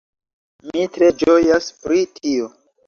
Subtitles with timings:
[0.71, 2.55] Mi tre ĝojas pri tio